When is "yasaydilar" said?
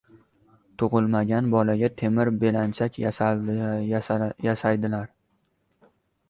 3.03-5.07